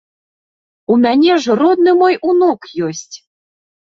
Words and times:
У 0.93 0.95
мяне 1.03 1.33
ж 1.43 1.59
родны 1.59 1.93
мой 2.01 2.15
унук 2.31 2.61
ёсць! 2.87 3.15